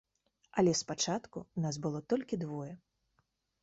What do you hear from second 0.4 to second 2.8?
Але спачатку нас было толькі двое.